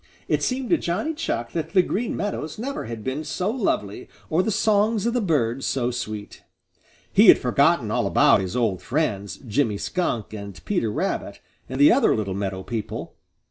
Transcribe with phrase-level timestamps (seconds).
[0.27, 4.41] It seemed to Johnny Chuck that the Green Meadows never had been so lovely or
[4.41, 6.41] the songs of the birds so sweet.
[7.13, 11.91] He had forgotten all about his old friends, Jimmy Skunk and Peter Rabbit and the
[11.91, 13.13] other little meadow people.